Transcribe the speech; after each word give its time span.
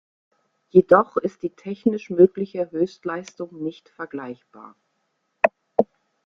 Jedoch 0.71 1.15
ist 1.17 1.43
die 1.43 1.51
technisch 1.51 2.09
mögliche 2.09 2.71
Höchstleistung 2.71 3.61
nicht 3.61 3.87
vergleichbar. 3.89 4.75